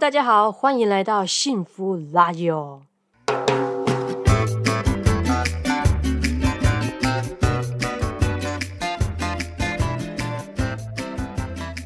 [0.00, 2.80] 大家好，欢迎来到幸福拉友。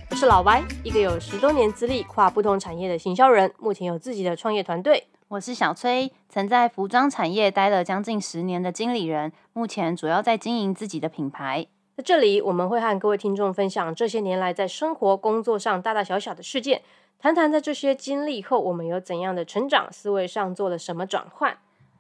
[0.09, 5.09] 我是老歪，一个有十多年资历、跨不同产业的行销人，目前有自己的创业团队。
[5.27, 11.67] 我是小崔，曾在服装产业待了将近十年的经理人，目前主要在经营自己的品牌。
[11.97, 16.83] 在这里，我们会和各位听众分享这些年来在生活、工作上大大小小的事件，
[17.25, 21.57] 谈谈在这些经历后，我们有怎样的成长，思维上做了什么转换。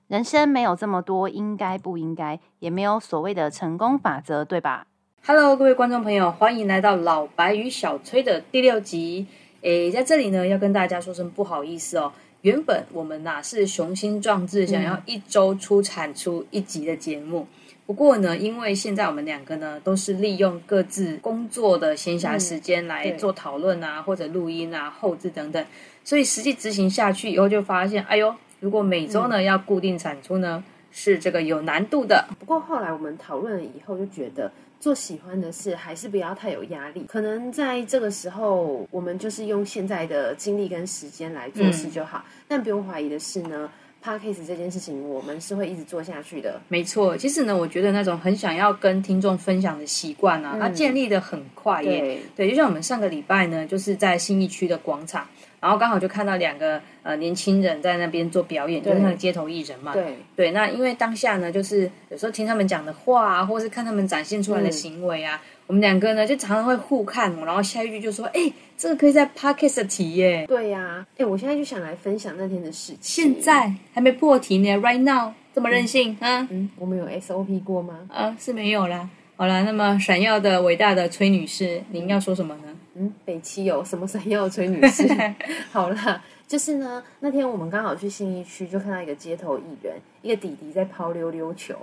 [0.06, 4.86] 人生没有这么多应该不应该，也没有所谓的成功法则，对吧
[5.24, 9.26] ？Hello，各位观众朋友，欢迎来到老白与小崔的第六集。
[9.62, 12.12] 诶，在这里呢，要跟大家说声不好意思哦。
[12.42, 17.48] 原本我们哪是雄心壮志，想要一周出产出一集的节目。
[17.86, 25.64] 不过呢，因为现在我们两个呢，都是利用各自工作的闲暇时间来做讨论啊，或者录音啊、后置等等，
[26.02, 32.26] 所以实际执行下去以后，就发现，哎呦，如果每周呢要固定产出呢，是这个有难度的。
[32.38, 34.50] 不过后来我们讨论了以后，就觉得。
[34.80, 37.06] 做喜欢的事，还是不要太有压力。
[37.08, 42.22] 可能在这个时候，我们就是用现在的精力跟时间来做事就好。
[42.46, 43.70] 但不用怀疑的是呢
[44.04, 46.60] ，Parkcase 这件事情，我们是会一直做下去的。
[46.68, 52.18] 没错，其实呢，我觉得那种很想要跟听众分享的习惯啊，它建立的很快耶。
[52.36, 55.26] 对，就像我们上个礼拜呢，就是在新义区的广场。
[55.60, 59.94] 然后刚好就看到两个呃年轻人在那边做表演，就是那个街头艺人嘛。
[59.94, 72.98] 对对，那因为当下呢，就是有时候听他们讲的话啊，或是看他们展现出来的行为啊，我们两个呢就常常会互看，然后下一句就说：“哎，这个可以在 podcast 提耶。”对呀，哎，我现在就想来分享那天的事情。
[73.00, 76.46] 现在还没破题呢，right now 这么任性啊？
[76.50, 78.00] 嗯，我们有 SOP 过吗？
[78.12, 79.08] 啊，是没有啦。
[79.36, 82.62] 好了，那么闪耀的伟大的崔女士，您要说什么呢？
[82.94, 85.08] 嗯，北七有什么闪耀的崔女士？
[85.72, 91.74] 好了，就是呢，那天我们刚好去信义区，就看到一个街头艺人，一个弟弟在抛溜溜球，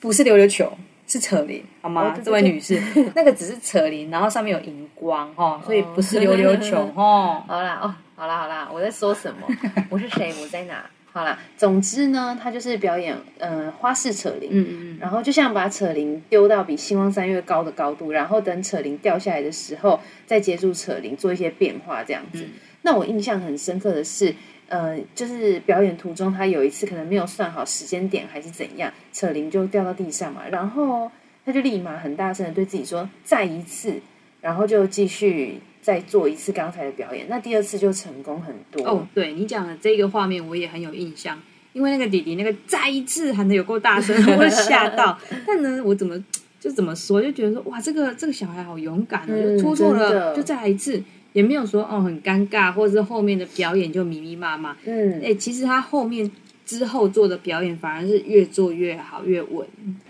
[0.00, 0.72] 不是溜溜球，
[1.08, 2.14] 是扯铃，好吗？
[2.22, 2.80] 这位女士，
[3.16, 7.42] 那个只是扯铃，然后上面有荧光哈，所以不是溜溜球 哈。
[7.48, 9.48] 好啦，哦，好啦，好啦，我在说什么？
[9.88, 10.32] 我是谁？
[10.40, 10.84] 我在哪？
[11.10, 22.46] 好啦，总之呢，他就是表演，嗯，花式扯铃，嗯嗯然后就像把扯铃丢到比星光三月高的高度，然后等扯铃掉下来的时候，再接住扯铃，做一些变化这样子。
[22.82, 24.32] 那我印象很深刻的是，
[24.68, 31.10] 呃，就是表演途中，他有一次可能没有算好时间点，还是怎样，扯铃就掉到地上嘛，然后
[31.44, 33.94] 他就立马很大声的对自己说：“再一次。”
[34.40, 35.60] 然后就继续。
[35.80, 39.08] 再做一次刚才的表演，那第二次就成功很多哦。
[39.14, 41.40] 对你讲的这个画面，我也很有印象，
[41.72, 45.18] 因为那个弟弟那个再一次喊的有够大声， 我吓到。
[45.46, 46.22] 但呢，我怎么
[46.60, 49.26] 就怎么说，就觉得说哇，这个这个小孩好勇敢啊！
[49.28, 51.02] 就出错了就再来一次，
[51.32, 54.76] 也没有说哦很尴尬，或者是后面的表演就迷迷麻麻。
[54.84, 56.30] 嗯，哎，其实他后面。
[56.68, 59.66] 之后做的表演反而是越做越好，越稳。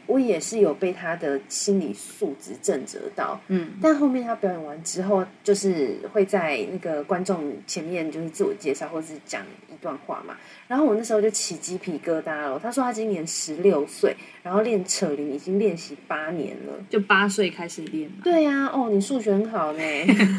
[0.07, 3.71] 我也是有被他的心理素质震折到，嗯。
[3.81, 10.37] 但后面他表演完之后，就是会在那个观众前面就是自我介绍，或是讲一段话嘛。
[10.67, 12.59] 然后我那时候就起鸡皮疙瘩了。
[12.61, 18.17] 他说他今年十六岁，然后练扯铃已经练习八年了，就八岁开始练嘛。
[18.25, 19.81] 对呀，哦，你数学很好呢。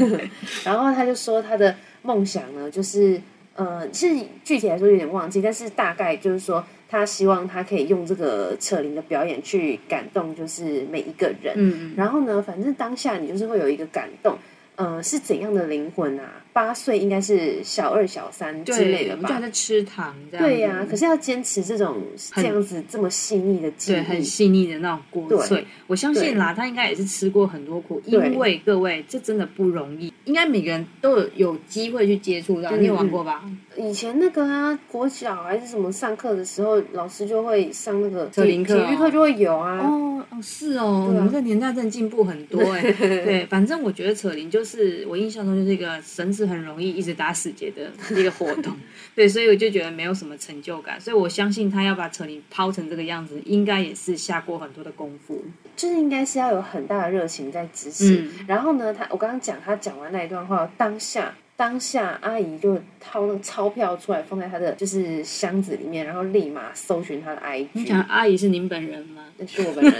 [0.65, 3.21] 然后他就说他的梦想呢，就是。
[3.55, 4.07] 呃，是
[4.43, 11.53] 具体来说有点忘记，但是大概就是说，他希望他可以用这个扯铃的表演去感动，就是每一个人。
[11.57, 11.93] 嗯嗯。
[11.97, 14.37] 然后呢，反正当下你就是会有一个感动。
[14.79, 16.41] 呃，是怎样的灵魂啊？
[16.53, 19.27] 八岁应该是小二、小三之类的吧？
[19.27, 20.45] 就还在吃糖这样。
[20.45, 22.01] 对呀，可是要坚持这种
[22.33, 25.67] 这样子这么细腻的对，很细腻的那种国粹。
[25.85, 30.13] 我相信啦，他应该也是吃过很多苦，因为各位这真的不容易。
[30.23, 33.43] 应该每个人都有有机会去接触到，你有玩过吧？
[33.79, 39.79] 以前那个啊，国小还是什么上课的时候，老师就会上那个体体育课就会有啊。
[39.79, 42.81] 哦哦，是哦，你们这年代真的进步很多 哎。
[42.91, 44.69] 对，反正我觉得扯铃就是。
[44.69, 48.71] 是我印象中就是一个绳子很容易一直打死结的一个活动，
[49.15, 55.43] 对，所以我就觉得没有什么成就感，所以我相信他要把扯铃抛成这个样子，应该也是下过很多的功夫，
[55.75, 58.27] 就是应该是要有很大的热情在支持。
[58.47, 67.67] 然后呢，他我刚刚讲他讲完那一段话，当下当下阿姨就掏那个钞票出来放在她的就是箱子里面，然后立马搜寻她的 IG。
[67.73, 69.25] 你想阿姨是您本人吗？
[69.45, 69.93] 是我本人。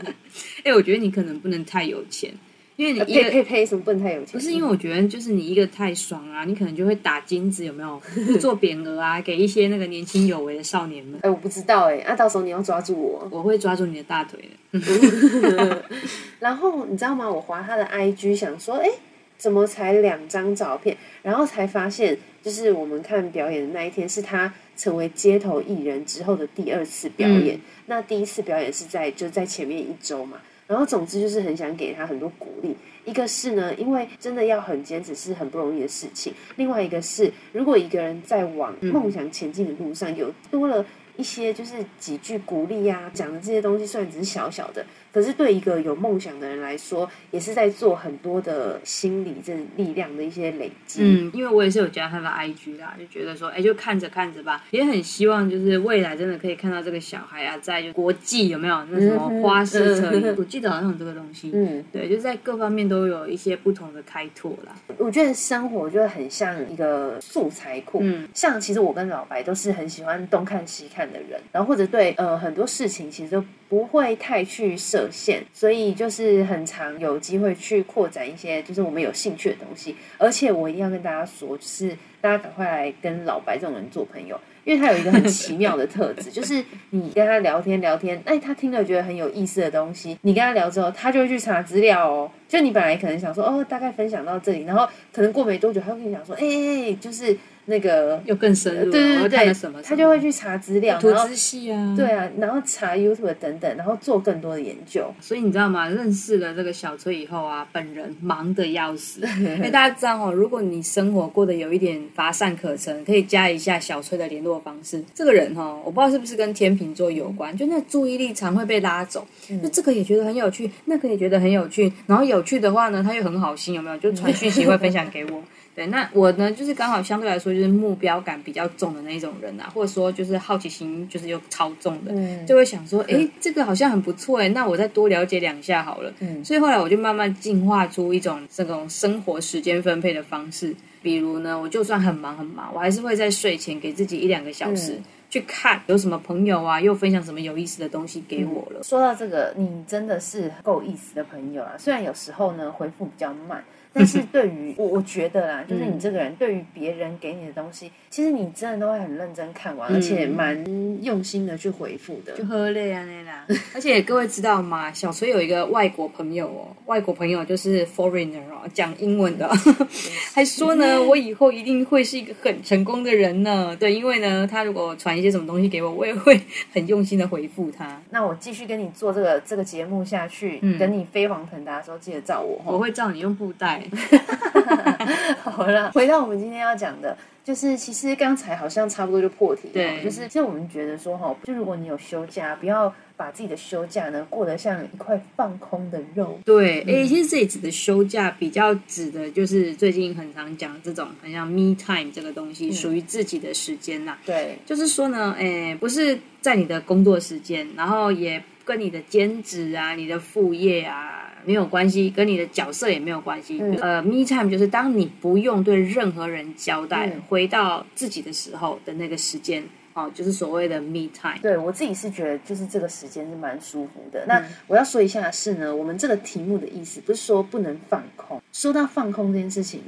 [0.64, 2.32] 哎，我觉得你可能不能太有钱。
[2.76, 4.32] 因为你呸呸呸，什么不能太有钱？
[4.32, 8.00] 不是因为我觉得，就是你一个太爽啊，你可能就会打金子，有没有？
[8.40, 11.20] 做匾额啊，给一些那个年轻有为的少年们。
[11.22, 14.40] 哎，我不知道哎，那到时候你要抓住我，我会抓住你的大腿
[14.72, 15.82] 的。
[16.40, 17.30] 然后你知道吗？
[17.30, 18.88] 我划他的 IG，想说，哎，
[19.36, 20.96] 怎么才两张照片？
[21.22, 27.58] 然后才发现，就是我们看表演的那一天，是他成为街头艺人之后的第二次表演。
[27.86, 30.38] 那第一次表演是在就在前面一周嘛。
[30.68, 32.74] 然后总之就是很想给他很多鼓励。
[33.04, 40.86] 一个是呢，因为真的要很坚持是很不容易的事情；另外一个是，如果一个人在往梦想前进的路上有多了
[41.16, 44.86] 一些就是几句鼓励呀，讲的这些东西，虽然只是小小的。
[45.12, 51.02] 可是对一个有梦想的人来说，也是在做很多的心理这力量的一些累积。
[51.02, 60.24] 嗯，因为我也是有加他的 IG 啦，就觉得说，哎，就看着看着吧，也很希望就是未来真的可以看到这个小孩啊，在就国际有没有那什么花式车衣？
[60.38, 61.50] 我记得好像有这个东西。
[61.52, 64.74] 嗯，对，就在各方面都有一些不同的开拓啦。
[64.96, 67.98] 我觉得生活就很像一个素材库。
[68.02, 73.44] 嗯，像其实我跟老白都是很喜欢东看西看的人，然后或者对呃很多事情其实都。
[73.72, 79.94] 不会太去设限，所以就是很常有机会去扩展一些，就是我们有兴趣的东西。
[80.18, 92.30] 而且我一定要跟大家说，就是大家赶快来跟老白这种人做朋友，因为他有一个很奇妙的特质， 就是你跟他聊天聊天，哎，他听了觉得很有意思的东西，你跟他聊之后，他就会去查资料哦。
[92.48, 97.36] 就你本来可能想说，哦，大概分享到这里，然后可能过没多久，他会跟你讲说，哎哎哎，就是。
[97.66, 105.12] 那个又更深入，对对对，什么他就会去查资料，图资系啊，对啊，然后查 YouTube 等等，然后做更多的研究。
[105.20, 105.88] 所以你知道吗？
[105.88, 109.20] 认识了这个小崔以后啊，本人忙得要死。
[109.38, 115.02] 因为大家知道哦，如果你生活过得有一点乏善可陈，可以加一下小崔的联络方式。
[115.14, 119.26] 这个人哈，我不知道是不是跟天秤座有关，就那注意力常会被拉走，
[119.62, 123.96] 就这个也觉得很有趣，那个也觉得很有趣，然后有趣的话呢，他又很好心，有没有？
[123.98, 125.40] 就传讯息会分享给我。
[125.74, 132.12] 对，那我呢，就是刚好相对来说，就是目标感比较重的那种人啊，或者说就是好奇心就是又超重的，
[132.46, 136.12] 就会想说， 哎，这个好像很不错哎，那我再多了解两下好了。
[136.20, 148.82] 嗯，所以后来我就慢慢进化出一种这种生活时间分配的方式，比如呢，我就算很忙很忙，我还是会在睡前给自己一两个小时去看有什么朋友啊，又分享什么有意思的东西给我了。
[148.82, 153.64] 说到这个，你真的是够意思的朋友啊，虽然有时候呢回复比较慢。
[153.92, 160.64] 但是 对于我，我觉得啦，就是你这个人对于别人给你的东西，其实你真的都会很认真看完，而且蛮
[161.02, 162.32] 用心的去回复的。
[162.32, 163.46] 就喝累啊那啦。
[163.74, 164.92] 而且各位知道吗？
[164.92, 169.48] 小崔有一个外国朋友哦，外国朋友就是 foreigner 哦，讲英文的，
[170.34, 173.76] 还说呢，我以后一定会是一个很成功的人呢。
[173.78, 176.40] 对，因为呢，他如果传一些什么东西给我，我也会
[176.72, 178.00] 很用心的回复他。
[178.10, 182.60] 那我继续跟你做这个这个节目下去，等你飞黄腾达的时候，记得照我。
[182.64, 183.81] 我会照你用布袋。
[185.42, 196.38] 好了，回到我们今天要讲的，就是其实刚才好像差不多就破题了，就是其实我们觉得说哈，就如果你有休假，不要把自己的休假呢过得像一块放空的肉。
[196.44, 204.16] 对，哎，其实这里指的休假，比较指的就是最近很常讲这种，很像 me time 这个东西，属于自己的时间呐。
[204.24, 211.21] 对，就是说呢，哎，不是在你的工作时间，然后也跟你的兼职啊、你的副业啊。
[211.44, 213.60] 没有关系，跟你的角色也没有关系。
[213.80, 221.38] 呃，me time 就是当你不用对任何人交代，回到自己的时候的那个时间，哦，就是所谓的 me time。
[221.42, 224.24] 对我自己是觉得，就是这个时间是蛮舒服的。
[224.26, 228.40] 那我要说一下的是呢，我们这个题目的意思不是说不能放空。
[228.52, 229.80] 说到放空这件事情，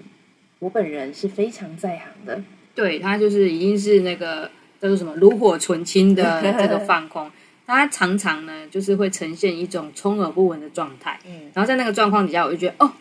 [0.58, 2.42] 我本人是非常在行的。
[2.74, 7.30] 对他就是已经是那个叫做什么炉火纯青的这个放空。
[7.66, 11.18] 他常常呢，就是会呈现一种充耳不闻的状态。
[11.26, 12.92] 嗯，然后在那个状况底下，我就觉得，哦，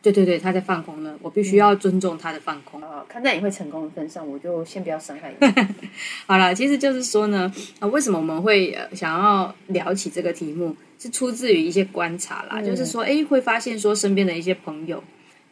[0.00, 2.80] 对对对，他在放空了，我必须要尊重他的放空。
[2.82, 5.64] 啊，看在你会成功的份上，我就先不要伤害你。
[6.26, 15.02] 好了，其实就是说呢，啊，为什么我们会想要聊起这个题目，是出自于一些观察啦，就是说，哎，会发现说身边的一些朋友。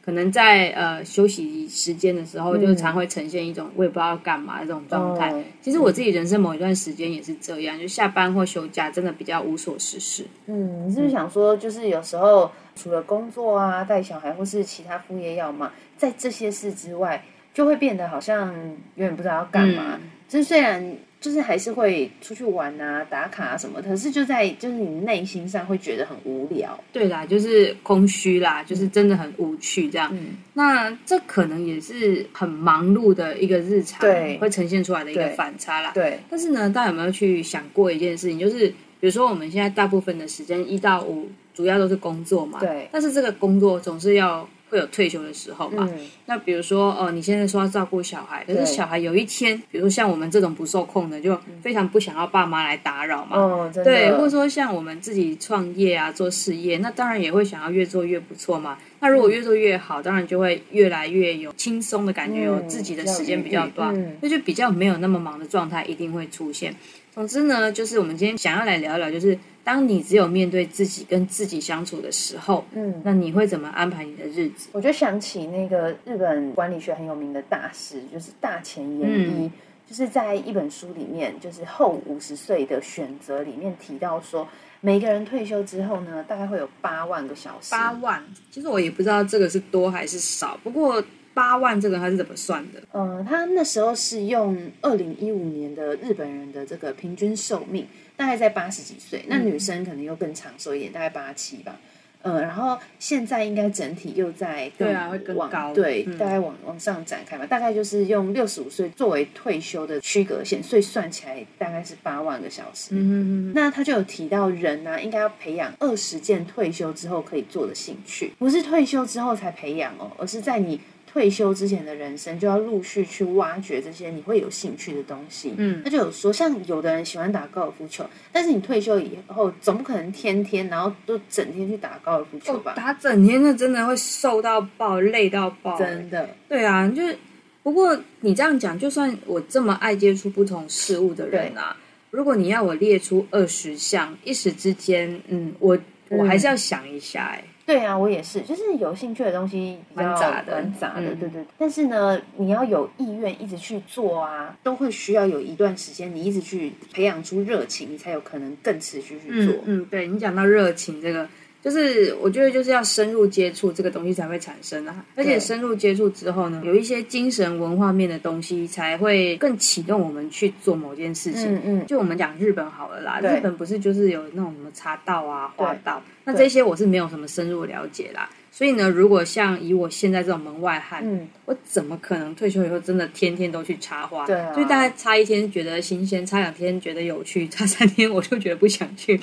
[0.02, 5.33] 可能在呃休息时间的时候，就常会呈现一种我也不知道要干嘛这种状态。
[5.61, 10.25] 其实我自己人生某一段时间也是这样，就下班或休假真的比较无所事事。
[10.47, 20.00] 嗯，你是不是想说，就是有时候除了工作啊、带小孩或是其他副业要忙，在这些事之外，就会变得好像永远不知道要干嘛。
[20.28, 20.97] 就是虽然。
[21.21, 26.79] 就是还是会出去玩啊、打卡啊什么，可是就在就是你内心上会觉得很无聊。
[26.93, 30.11] 对啦，就是空虚啦，就是真的很无趣这样。
[30.55, 34.00] 那这可能也是很忙碌的一个日常，
[34.39, 35.91] 会呈现出来的一个反差啦。
[35.93, 36.19] 对。
[36.31, 38.39] 但是呢，大家有没有去想过一件事情？
[38.39, 42.61] 就是比如说我们现在大部分的时间一到五，主要都是工作嘛。
[42.61, 42.89] 对。
[42.91, 44.49] 但是这个工作总是要。
[44.71, 45.89] 会有退休的时候嘛？
[46.27, 53.37] 那比如说，哦，你现在说要照顾小孩，可是小孩有一天，比如说像我们这种不受控的，就非常不想要爸妈来打扰嘛。
[53.37, 58.79] 哦，对，或者说像我们自己创业啊，做事业，那当然也会想要越做越不错嘛。
[59.00, 66.75] 那如果越做越好，当然就会越来越有轻松的感觉，有自己的时间比较短，那就比较没有那么忙的状态一定会出现。
[67.12, 74.69] 总之呢，就是我们今天想要来聊一聊，就是当你只有面对自己跟自己相处的时候，嗯，那你会怎么安排你的日子？
[74.73, 79.50] 我就想起那个日本管理学很有名的大师，就是大前研一，
[79.88, 84.47] 就是在一本书里面，就是后五十岁的选择里面提到说，
[84.81, 87.73] 每个人退休之后呢，大概会有八万个小时。
[87.73, 91.02] 八万，其实我也不知道这个是多还是少，不过。
[91.33, 92.83] 八万这个他是怎么算的？
[92.93, 99.25] 嗯，他那时候是用二零一五年的日本人的这个平均寿命，大概在八十几岁。
[99.29, 101.79] 那女生可能又更长寿一点，大概八七吧。
[102.23, 107.47] 呃，然后现在应该整体又在对啊会更高，对，大概往往上展开嘛。
[107.47, 112.91] 大概就是用六十五岁作为退休的区隔线，所以算起来大概是八万个小时。
[112.91, 120.79] 嗯嗯那他就有提到人呢，应该要培养二十件退休之后可以做的兴趣，不是退休之后才培养哦，而是在你。
[121.12, 125.52] 退休之前的人生就要陆续去挖掘这些你会有兴趣的东西。
[125.57, 132.75] 嗯，他就有说，像有的人喜欢打高尔夫球，但是你退休以后总不可能天天然后都整天去打高尔夫球吧？
[132.76, 135.76] 打整天那真的会瘦到爆，累到爆。
[135.76, 137.19] 真的，对啊，就是
[137.64, 141.76] 不过你这样讲，就算我这么爱接触不同事物的人啊，
[142.12, 145.76] 如果你要我列出二十项，一时之间，嗯，我
[146.09, 147.43] 我还是要想一下，哎。
[147.71, 151.45] 对啊，我也是，就是有兴趣的东西蛮杂的，蛮杂的，对对。
[151.57, 159.55] 但是呢，你要有意愿一直去做啊，都会需要有一段时间，你一直去培养出热情，你才有可能更持续去做。
[159.67, 161.29] 嗯，对你讲到热情这个。
[161.62, 171.55] 就是我觉得就是要深入接触这个东西才会产生啊，而且深入接触之后呢，有一些精神文化面的东西才会更启动我们去做某件事情。
[171.57, 178.29] 嗯嗯，就我们讲日本好了啦，日本不是就是有那种什么茶道啊、花道，那这些我是没有什么深入了解啦。
[178.52, 184.25] 所以呢，如果像以我现在这种门外汉，嗯我怎么可能退休以后真的天天都去插花？
[184.26, 189.19] 对，所以大概插一天觉得新鲜，插两天觉得有趣，插三天我就觉得不想去。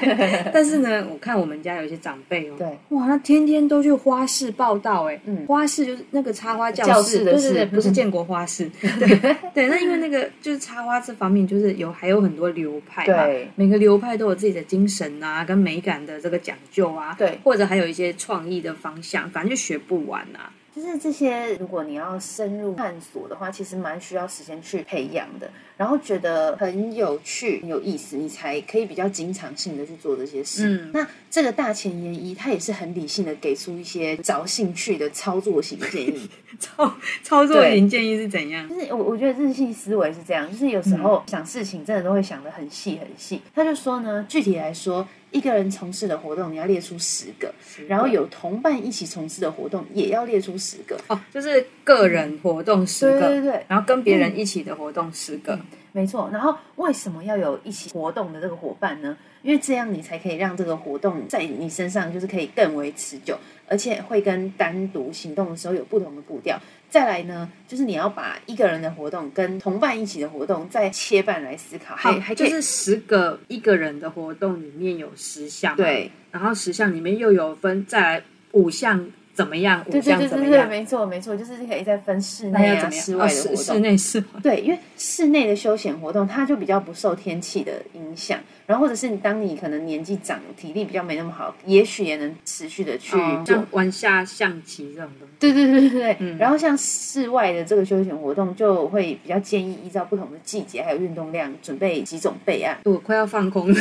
[0.52, 9.68] 但是呢，我看我们家有一些长辈哦，对，哇，他天天都去花市报道，哎，嗯花市就是那个插花教室，对对对，不是建国花市， 对对。
[9.68, 18.69] 那因为那个就是插花这方面，就是有还有很多流派嘛，每个流派都有自己的精神啊，跟美感的这个讲究啊，对，或者还有一些创意的。
[18.74, 20.38] 方向，反正就学不完呐。
[20.72, 25.50] 就是这些，如果你要深入探索的话，其实蛮需要时间去培养的。
[25.76, 30.68] 然后觉得很有趣、很有意思，你才可以比较经常性的去做这些事。
[30.68, 36.30] 嗯，那这个大前研一，他也是很理性的给出一些找兴趣的操作型建议。
[36.60, 38.68] 操操作型建议是怎样？
[38.68, 43.40] 就是我我觉得日系思维是这样，就是有时候想事情真的都会想的很细很细。
[43.52, 47.52] 他就说呢，具体来说，一个人从事的活动你要列出十个，
[47.88, 50.98] 然后有同伴一起从事的活动也要列出十个。
[51.08, 55.58] 哦，就是个人活动十个，对对对，然后跟别人一起的活动十个。
[55.92, 59.16] 没错，然后为什么要有一起活动的这个伙伴呢？
[59.42, 66.60] 因为这样你才可以让这个活动在你身上就是可以更为持久，而且会跟单独行动的时候有不同的步调。
[66.88, 79.10] 再来呢，就是你要把一个人的活动跟同伴一起的活动再切半来思考，还还就是十个一个人的活动里面有十项，对，然后十项里面又有分再来五项。
[79.40, 79.82] 怎么样？
[79.90, 83.56] 对对对对对，没错没错，就是可以再分室内啊、室外的活动。
[83.56, 88.38] 室内室对，因为室内的休闲活动，它就比较不受天气的影响。
[88.66, 95.34] 然后或者是你当你可能年纪长，体力比较没那么好，也许也能持续的去做玩下象棋这种东西。
[95.40, 96.36] 对对对对对。
[96.38, 102.78] 然后像室外的这个休闲活动，就会比较建议依照不同的季节还有运动量，准备几种备案。
[102.84, 103.80] 我快要放空了。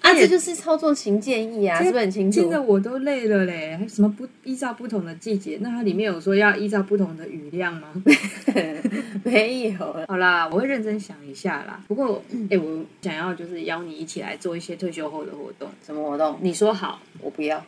[0.00, 2.40] 啊，这就是操作型建议啊，是不是很清楚？
[2.40, 5.58] 现在我都累了嘞，还什么不依照不同的季节？
[5.60, 7.92] 那它里面有说要依照不同的雨量吗？
[9.22, 9.96] 没有。
[10.08, 11.84] 好啦，我会认真想一下啦。
[11.86, 13.50] 不过，哎，我想要就是。
[13.50, 16.38] 是邀你一起来做一些退休后的活动，什么活动？
[16.40, 17.66] 你说好，我不要。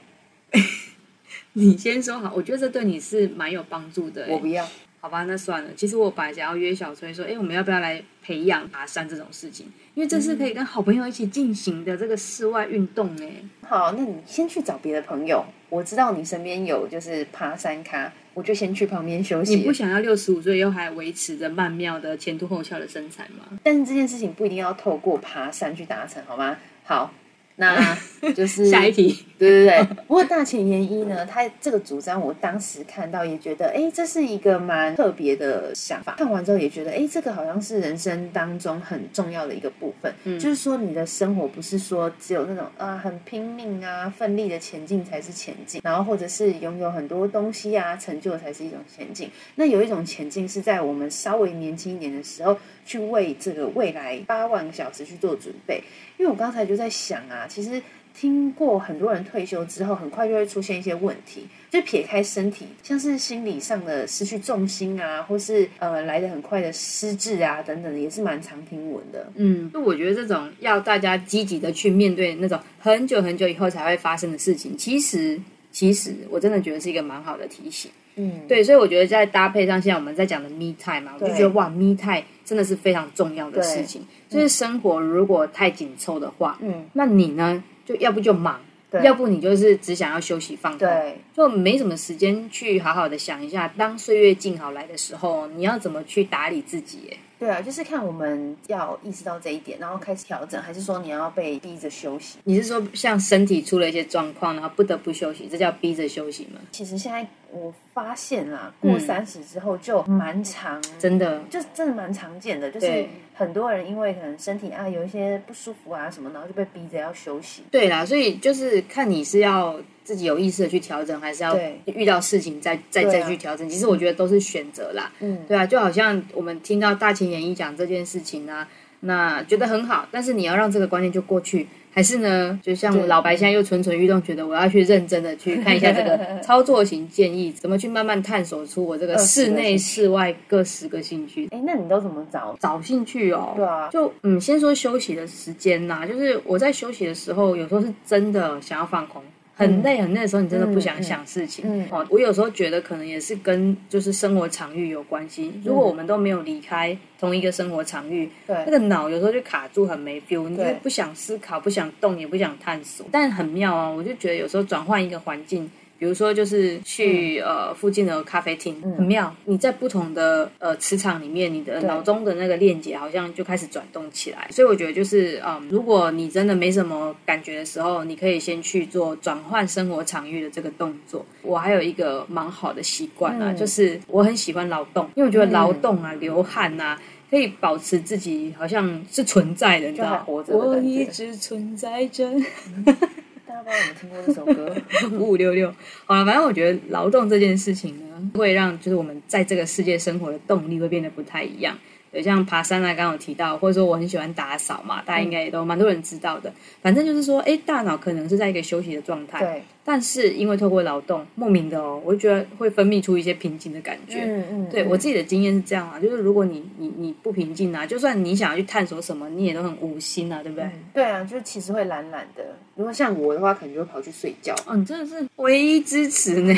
[1.55, 4.27] 你先说好，我觉得这对你是蛮有帮助的。
[4.29, 4.65] 我不要，
[5.03, 5.71] 好吧，那算了。
[5.75, 9.67] 其实我本来想要约小崔说，哎，我们要不要来培养爬山这种事情？
[9.95, 13.11] 因为这是可以跟好朋友一起进行的这个室外运动。
[13.21, 13.33] 哎，
[13.63, 15.45] 好，那你先去找别的朋友。
[15.69, 18.13] 我知道你身边有就是爬山咖。
[18.35, 19.57] 我就先去旁边休息。
[19.57, 23.59] 你不想要六十五岁又还维持着曼妙的前凸后翘的身材吗？
[23.63, 26.57] 但是这件事情不一定要透过爬山去达成，好吗？
[26.85, 27.13] 好，
[27.57, 27.97] 那
[28.35, 29.85] 就是下一题， 对对对。
[30.07, 36.15] 不过大前研一呢，他这个主张，我当时看到也觉得，哎，这是一个蛮特别的想法。
[36.17, 40.13] 看完之后也觉得，哎，这个好像是人生当中很重要的一个部分。
[40.25, 49.31] 嗯，就是说你的生活不是说只有那种啊很拼命啊奋力的前进才是前进，然后或者是拥有很多东西啊成就才是一种前进。
[49.57, 52.57] 那有一种前进是在我们稍微年轻一点的时候，
[52.87, 55.83] 去为这个未来八万个小时去做准备。
[56.19, 57.81] 因为我刚才就在想啊，其实
[58.15, 69.27] 听过很多人退休之后，很快就会出现一些问题，就撇开身体，像是心理上的失去重心啊，或是呃来的很快的失智啊等等，也是蛮常听闻的。
[69.37, 77.91] 嗯，就我觉得这种要大家积极的去面对那种很久很久以后才会发生的事情，其实其实我真的觉得是一个蛮好的提醒。
[78.17, 82.23] 嗯，对，所以我觉得在搭配上，现在我们在讲的 me time 嘛，我就觉得哇，me time
[82.53, 84.07] 真的是非常重要的事情。
[84.29, 88.61] 就是生活如果太紧凑的话，嗯，那你呢，就要不就忙，
[89.03, 90.87] 要不你就是只想要休息放空，
[91.35, 97.09] 就没什么时间去好好的想一下，当岁月静好来的时候，你要怎么去打理自己？
[97.11, 97.17] 哎。
[97.39, 102.39] 对啊，就是看我们要意识到这一点，然后开始调整，还是说你要被逼着休息？
[102.45, 106.61] 你是说像身体出了一些状况，然后不得不休息，这叫逼着休息吗？
[106.71, 117.63] 其实现在我发现啦，过三十之后就蛮常，真的，就真的蛮常见的，就是很多人因为可能身体啊有一些不舒服啊什么，然后就被逼着要休息。
[117.71, 119.79] 对啦，所以就是看你是要。
[120.05, 123.69] 自己有意识的去调整，还是要遇到事情再再再去调整？
[123.69, 125.13] 其实我觉得都是选择啦。
[125.21, 128.69] 嗯，对啊，就好像我们听到大前演绎讲这件事情啊，
[128.99, 132.59] 那觉得很好，但是你要让这个观念就过去，还是呢？
[132.63, 141.49] 就像老白现在又蠢蠢欲动，觉得我要去认真的去看一下这个 操作型建议，怎么去慢慢探索出我这个室内室外各十个兴趣。
[141.51, 143.53] 哎，那你都怎么找找兴趣哦？
[143.55, 149.23] 对啊，就嗯，先说休息的时间呐，就是我在休息的时候，有时候是真的想要放空。
[149.63, 151.87] 很累很累的时候，你真的不想想事情。
[151.91, 155.53] 哦，我有时候觉得可能也是跟就是生活场域有关系。
[155.65, 163.07] 如果我们都没有离开同一个生活场域，对，那个脑有时候就卡住，很没 feel，你就不想思考，不想动，也不想探索。
[163.11, 165.71] 但很妙啊，我就觉得有时候转换一个环境。
[166.03, 169.33] 比如说，就是去呃附近的咖啡厅，很妙。
[169.45, 174.49] 你在不同的呃磁场里面，你的脑中的那个链接好像就开始转动起来。
[174.51, 181.25] 所以我觉得，就是嗯，如果你真的没什么感觉的时候，你可以先去做转换生活场域的这个动作。
[181.43, 192.29] 我还有一个蛮好的习惯啊，就是我很喜欢劳动，因为我觉得劳动啊、流汗啊，可以保持自己好像是存在的，你知道活着我一直存在着。
[193.53, 194.75] 大家不知道有没有听过这首歌？
[195.19, 195.73] 五五六六，
[196.07, 201.77] 好了，反正我觉得劳动这件事情呢，会让就是我们在这个世界生活的动力会变得不太一样。
[202.13, 206.53] 有像爬山啊，刚刚有提到，或者说我很喜欢打扫嘛，大家应该也都蛮多人知道的。
[206.83, 209.63] 反正就是说，哎，大脑可能是在一个休息的状态，对。
[209.85, 214.21] 但是因为透过劳动，莫名的哦，我就觉得会分泌出一些平静的感觉。
[214.21, 214.69] 嗯嗯。
[214.71, 220.71] 对我自己的经验是这样啊，就是如果你你你不平静啊，就算你想要去探索什么，你也都很无心啊，对不对？
[220.95, 222.45] 对啊，就是其实会懒懒的。
[222.77, 224.55] 如果像我的话，可能就会跑去睡觉。
[224.69, 226.55] 嗯，真的是唯一支持呢。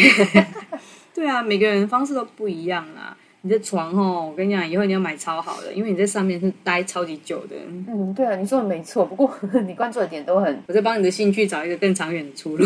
[1.14, 3.16] 对啊，每个人方式都不一样啊。
[3.46, 7.54] 你的床哦，我跟你讲，以后你要买超好的，因为你在上面是待超级久的。
[7.86, 9.04] 嗯，对啊，你说的没错。
[9.04, 9.30] 不过
[9.66, 12.64] 你关注的点都很，我在帮你的兴趣找一个更长远的出路。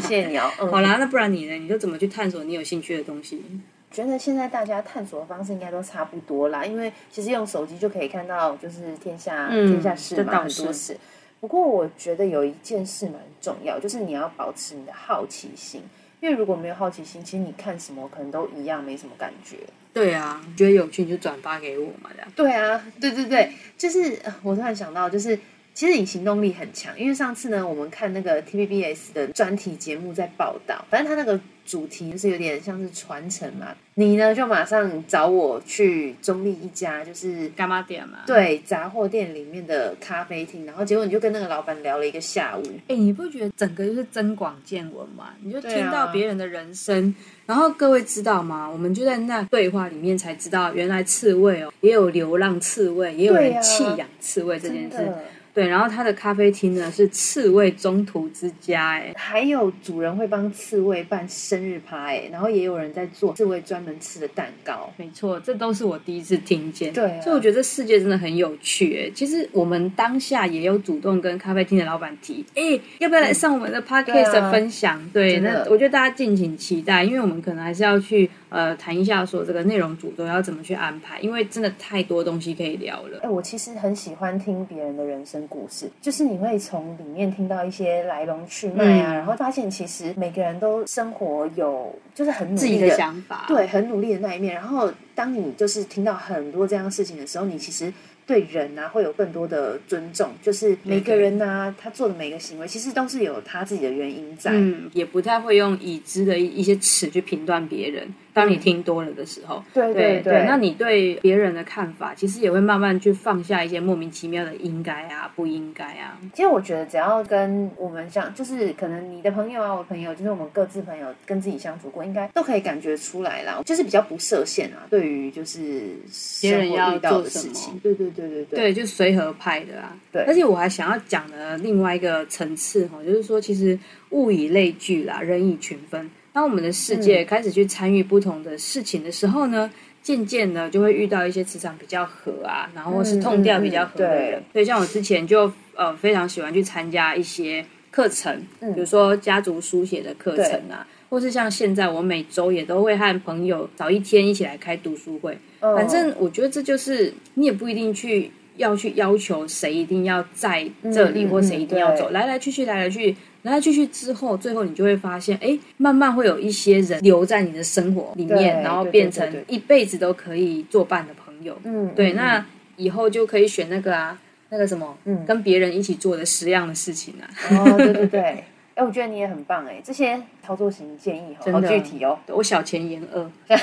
[0.00, 0.48] 谢谢你哦。
[0.70, 1.54] 好啦，那不然你呢？
[1.56, 3.42] 你就怎么去探索你有兴趣的东西？
[3.90, 10.96] 觉得现在大家探索的方式应该都差不多啦，因为其实用手机就可以看到，就是天下天下事嘛，很多事。
[11.40, 15.82] 不过我觉得有一件事蛮重要，就是你要保持你的好奇心。
[16.20, 19.56] 因为如果没有好奇心，其实你看什么可能都一样，没什么感觉。
[19.94, 22.28] 对啊，你觉得有趣你就转发给我嘛，这样。
[22.34, 25.38] 对啊，对对对，就是我突然想到，就是
[25.74, 31.38] 其实你行动力很强，因为上次呢，我们看那个 TVBS 的专题节目在报道，反正他那个。
[31.66, 42.62] 主题就是有点像是传承嘛，你呢就马上找我去中立一家就是干妈店嘛，对，杂货店里面的咖啡厅，然后结果你就跟那个老板聊了一个下午。
[42.88, 45.30] 哎，你不觉得整个就是增广见闻嘛？
[45.40, 47.14] 你就听到别人的人生，
[47.46, 48.68] 然后各位知道吗？
[48.70, 55.10] 我们就在那对话里面才知道，原来刺猬哦，也有流浪刺猬，也有人弃养刺猬这件事。
[55.54, 64.92] 对，然后他的咖啡厅呢是刺猬中途之家，哎，还有主人会帮刺猬办生日趴，哎，然后也有人在做刺猬专门吃的蛋糕。
[64.96, 66.92] 没错，这都是我第一次听见。
[66.92, 75.00] 对，所以我觉得这世界真的很有趣，哎，其实我们当下也有主动跟咖啡厅的老板提，哎，要不要来上我们的 podcast 分享？
[75.12, 78.28] 对，那我觉得大家敬请期待，因为我们可能还是要去。
[78.54, 83.18] 呃谈一下说这个内容主轴要怎么去安排，因为真的太多东西可以聊了。
[83.22, 94.54] 哎，我其实很喜欢听别人的人生故事，就是你会从里面听到一些来龙去脉啊，然后发现其实每个人都生活有就是很努力的想法，对，很努力的那一面。
[94.54, 97.92] 然后当你就是听到很多这样的事情的时候，你其实。
[98.26, 100.30] 对人啊，会有更多的尊重。
[100.40, 104.50] 就是每个人呢，他做的每个行为，其实都是有他自己的原因在。
[104.54, 108.08] 嗯，也不太会用已知的一一些词去评断别人。
[108.34, 116.18] 当你听多了的时候，对对对，那你对别人的看法，其实也会慢慢去放下一些莫名其妙的应该啊、不应该啊。
[116.34, 123.62] 其实我觉得，只要跟我们像，就是可能你的朋友啊，我朋友，就是我们各自朋友跟自己相处过，应该都可以感觉出来啦。
[123.64, 125.96] 就是比较不设限啊，对于就是
[126.42, 129.96] 别人要做的事情，对对对对对，对，就随和派的啊。
[130.10, 133.78] 对，而且我还想要讲的另外一个层次哈，就是说，其实
[134.10, 136.10] 物以类聚啦，人以群分。
[136.34, 139.70] 当我们的世界开始去参与不同的事情的时候呢，
[140.02, 144.42] 渐渐的就会遇到一些磁场比较合啊，然后是痛调比较合的人。
[144.52, 155.38] 所以像我之前就呃非常喜欢去参加一些课程，比如说家族书写的课程啊，或是像现在我每周也都会和朋友早一天一起来开读书会。
[155.60, 163.14] 反正我觉得这就是你也不一定去要去要求谁一定要在这里，或谁一定要走，来来去去，来来去。
[163.44, 171.56] 来来去去之后，最后你就会发现，哎，慢慢会有一些人留在你的生活里面，然后变成一辈子都可以作伴的朋友。
[171.64, 172.44] 嗯，对，那
[172.76, 177.24] 以后就可以选那个啊，那个什么，嗯，跟别人一起做的十样的事情啊。
[177.50, 178.44] 哦，对对对。
[178.74, 182.18] 哎，我觉得你也很棒哎，这些操作型建议好具体哦。
[182.26, 183.30] 我小钱言二。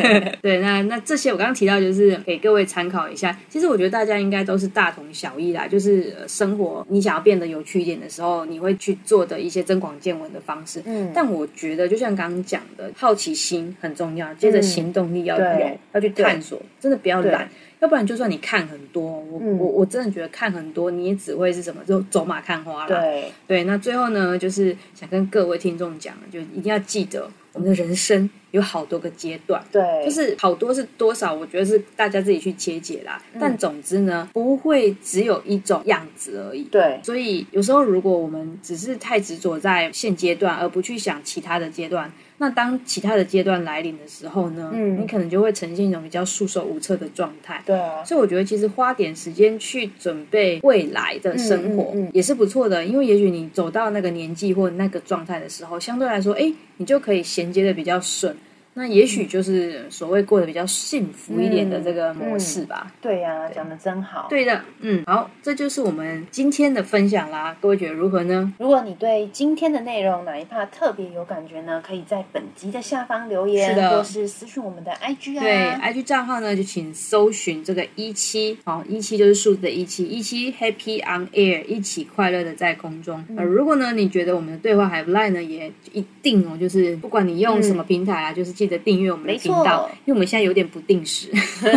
[0.40, 3.38] 对，那那这些我刚刚提到，就是给各位参考一下。
[3.50, 10.82] 其实我觉得大家应该都是大同小异啦，就是生活你想要变得有趣一点的时候，你会去做的一些增广见闻的方式。
[10.86, 11.12] 嗯。
[11.14, 17.46] 但我觉得，就像刚刚讲的，好奇心很重要，接着行动力要有，要去探索，真的不要懒。
[17.80, 23.00] 要不然，就算你看很多，我我我真的觉得看很多，你也只会是什么，就走马看花啦。
[23.00, 29.60] 对对，那最后呢，就是想跟各位听众讲，就一定要记得，我们的人生有好多个阶段。
[29.72, 33.20] 对，就是好多是多少，我觉得是大家自己去切解啦。
[33.38, 36.62] 但总之呢，不会只有一种样子而已。
[36.64, 42.10] 对，所以有时候如果我们只是太执着在现阶段，而不去想其他的阶段。
[42.40, 47.60] 那当其他的阶段来临的时候呢，嗯你可能就会呈现一种比较束手无策的状态。
[47.66, 58.36] 对啊，所以我觉得其实花点时间去准备未来的生活也是不错的，因为也许你走到那个年纪或那个状态的时候，相对来说，哎，你就可以衔接的比较顺。
[58.78, 62.94] 那也许就是所谓过得比较幸福一点的这个模式吧。
[63.00, 64.28] 对呀，讲的真好。
[64.30, 67.56] 对的，嗯，好，这就是我们今天的分享啦。
[67.60, 68.54] 各位觉得如何呢？
[68.56, 71.82] 如果你对今天的内容哪一 part 特别有感觉呢？
[71.84, 75.42] 可以在本集的下方留言，是或是私讯我们的 IG 啊。
[75.42, 83.24] 对，IG 账号呢就请搜寻这个一七，好，一七就是数字的一七，一七 Happy on Air，一起快乐的在空中。
[83.36, 88.67] 呃，如果呢你觉得我们的对话还不赖呢，也一定哦，就是不管你用什么平台啊，就是记。
[88.68, 91.28] 的订阅我们的频道，因为我们现在有点不定时，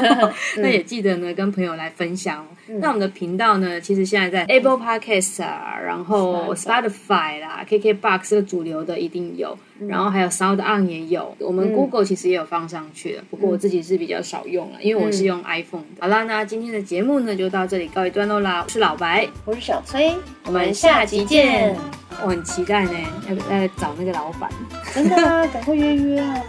[0.57, 2.45] 那也记得呢跟朋友来分享。
[2.79, 16.01] 那我们的频道呢，其实现在在 Apple Podcast 啊，然后 Spotify 啦、KK Box 个主流的一定有，然后还有 Sound On 也有，我们 Google 其实也有放上去了，不过我自己是比较少用了，因为我是用 iPhone 的。
[16.01, 18.61] 好啦，那今天的节目呢就到这里告一段落啦。
[18.63, 21.75] 我是老白，我是小崔，我们下集见。
[22.23, 22.91] 我很期待呢，
[23.27, 24.49] 要要找那个老板，
[24.93, 26.43] 真的啊，赶快约约啊！